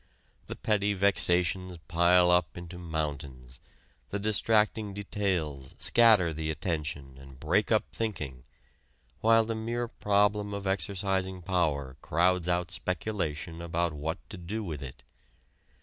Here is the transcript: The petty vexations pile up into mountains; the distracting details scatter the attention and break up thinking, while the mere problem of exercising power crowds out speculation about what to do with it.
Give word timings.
The 0.47 0.55
petty 0.55 0.95
vexations 0.95 1.77
pile 1.87 2.31
up 2.31 2.57
into 2.57 2.79
mountains; 2.79 3.59
the 4.09 4.17
distracting 4.17 4.95
details 4.95 5.75
scatter 5.77 6.33
the 6.33 6.49
attention 6.49 7.19
and 7.19 7.39
break 7.39 7.71
up 7.71 7.83
thinking, 7.91 8.43
while 9.19 9.45
the 9.45 9.53
mere 9.53 9.87
problem 9.87 10.55
of 10.55 10.65
exercising 10.65 11.43
power 11.43 11.97
crowds 12.01 12.49
out 12.49 12.71
speculation 12.71 13.61
about 13.61 13.93
what 13.93 14.17
to 14.31 14.37
do 14.37 14.63
with 14.63 14.81
it. 14.81 15.03